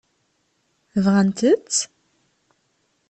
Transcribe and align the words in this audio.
Bɣant-tt? 1.03 1.77